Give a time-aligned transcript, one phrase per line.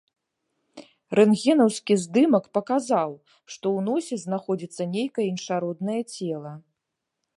[1.17, 3.11] Рэнтгенаўскі здымак паказаў,
[3.51, 6.53] што ў носе знаходзіцца нейкае іншароднае цела.